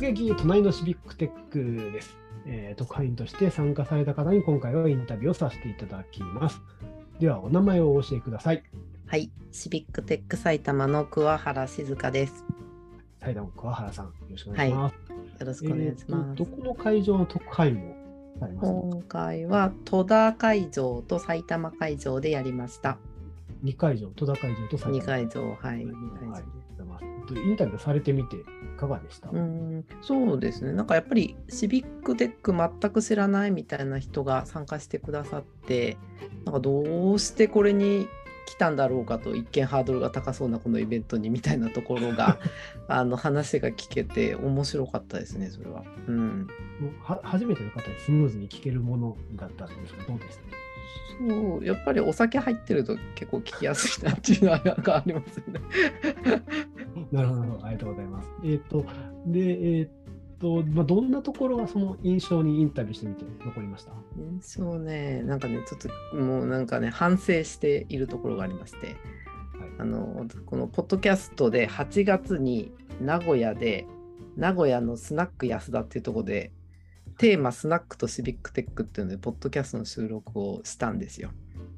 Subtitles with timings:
[0.00, 2.16] 撃隣のシビックテックです。
[2.46, 6.60] えー、特派員として参加された方に今回はインタビューをさせていただきます。
[7.18, 8.62] では、お名前をお教えください。
[9.06, 12.44] はい、シビックテック埼玉の桑原静香です。
[13.20, 14.94] 埼玉桑原さん、よろしくお願いします。
[15.40, 16.34] よろしくお願いします。
[16.36, 18.08] どこの会場の特派員を
[18.38, 22.98] されますか今回は戸田会場と埼玉会場でやりました。
[23.64, 26.44] ?2 会場、戸田会場と埼玉2会場、はい、はい2会場はい
[27.34, 27.40] で。
[27.40, 28.40] インタビューされてみてい
[28.76, 30.72] かがでした、うん、そうですね。
[30.72, 35.96] なんかやっぱりシビックテック全く知らないみたいな人が参加してくださって、
[36.44, 38.08] なんかどうしてこれに
[38.46, 42.38] 来たんだろうかと一見ハードルが高そうなこのイベントにみたいなところが
[42.88, 45.84] あの話が聞けて面白かったですねそれは。
[46.06, 46.46] うん、
[47.02, 50.44] は初めての方にスムーズに聞けるものだったんですが、どうですか
[51.18, 55.60] そうやっぱりお酒入ってると結構聞きやすいなっていうのはなんかありますよね。
[57.10, 58.28] なるほど、ありがとうございます。
[58.44, 58.84] えっ、と、
[59.26, 59.88] で、えっ、
[60.38, 63.92] と、まあ、どんなところがその印象にインタビューしてみて残りました？
[64.16, 68.96] 印象ねなんかねちょっともうなんかね反省しているところがありまして。
[69.80, 73.86] あのこのポッドキャストで8月に名古屋で
[74.36, 76.52] 名古屋のスナック安田っていうところで
[77.18, 81.30] テーマスナックとシビックテックっていうのでポッドキャストの収録をしたんですよ。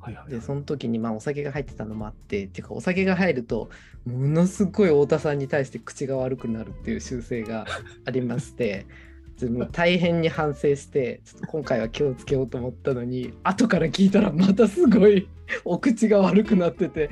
[0.00, 3.70] はいはい、でその時にまあお酒が入ってたのもあってっていうかお酒が入ると
[4.04, 7.66] ものすごい太田さんに対して口が悪くなるっていう習性が
[8.04, 8.86] ありまして。
[9.38, 15.28] でもう大変に反省してちょっと今回は気をつけようと思ったのに後から聞いたらまたすごい
[15.64, 17.08] お口が悪くなってて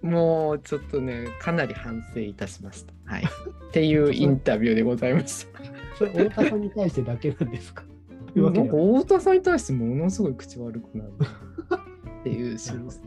[0.00, 2.92] もうちょっとねかなり反省いたしました。
[3.04, 5.77] はい、っていうインタビューでございました。
[5.98, 7.84] それ、太田さんに対してだけなんですか？
[8.34, 11.10] なんか太田さんに対してものすごい口悪くなる
[12.20, 13.00] っていう習性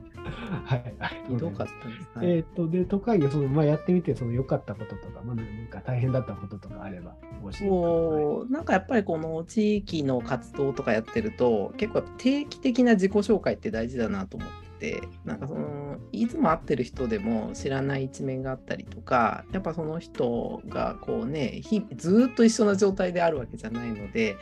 [0.66, 2.10] はい、ありがとうひどかったです。
[2.14, 2.30] はい。
[2.30, 7.68] えっ、と、で、都会議その、まあ、やってみて、その良かったこととか、まあ、なんか大変だったこととかあれば、教えてください。
[7.68, 14.50] そうなんかやっぱりこの地域の活動とかやってると結構定期的な自己紹介って大事だなと思っ
[14.82, 24.34] てなんかそのいつも会ってる人でも知らない一面があったりとかやっぱその人がこうね日ずっと一緒な状態であるわけじゃないので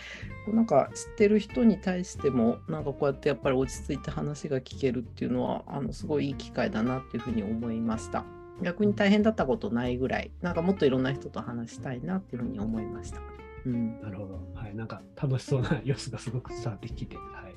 [0.45, 8.23] こうなんか知ってる人に対してもなんかこうやってやっぱり落ち着いて話が聞けるっていうのはあのすごいいい機会だなっていうふうに思いました。
[8.61, 13.21] 逆に大変だったことないぐらいなんかもっといろんな人と話したいなっていうふうに思いました。
[13.65, 14.39] うんなるほど。
[14.53, 17.48] はい、なんか楽しそうな様子がすごく伝わってきて、はい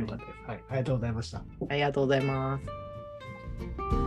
[0.00, 0.38] よかったです。
[0.46, 1.38] はい、ありがとうございました。
[1.68, 4.05] ありがとうございます。